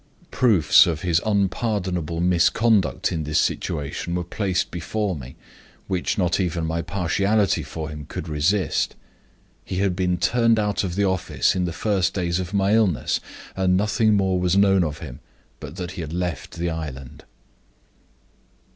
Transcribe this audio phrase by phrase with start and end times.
[0.31, 5.35] Proofs of his unpardonable misconduct in his situation were placed before me,
[5.87, 8.95] which not even my partiality for him could resist.
[9.63, 13.19] He had been turned out of the office in the first days of my illness,
[13.55, 15.19] and nothing more was known of him
[15.59, 17.23] but that he had left the island.